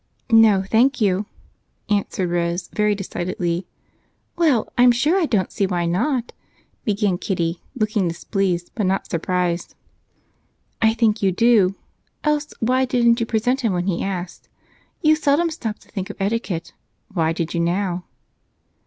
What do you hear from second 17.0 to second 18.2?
why did you now?"